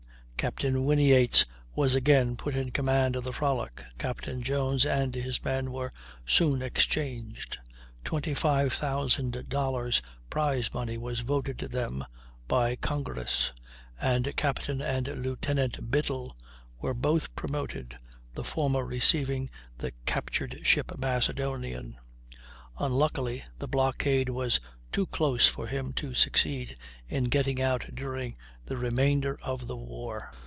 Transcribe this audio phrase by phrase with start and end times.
[0.41, 1.45] Captain Whinyates
[1.75, 3.83] was again put in command of the Frolic.
[3.99, 5.93] Captain Jones and his men were
[6.25, 7.59] soon exchanged;
[8.05, 10.01] 25,000 dollars
[10.31, 12.03] prize money was voted them
[12.47, 13.51] by Congress,
[14.01, 16.35] and Captain and Lieutenant Biddle
[16.79, 17.95] were both promoted,
[18.33, 19.47] the former receiving
[19.77, 21.99] the captured ship Macedonian.
[22.79, 24.59] Unluckily the blockade was
[24.91, 26.75] too close for him to succeed
[27.07, 30.31] in getting out during the remainder of the war.